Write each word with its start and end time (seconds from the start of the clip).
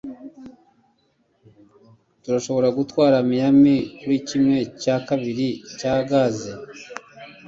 Turashobora 2.21 2.67
gutwara 2.77 3.15
Miami 3.29 3.75
kuri 3.99 4.17
kimwe 4.27 4.57
cya 4.81 4.95
kabiri 5.07 5.47
cya 5.79 5.93
gaze? 6.09 6.51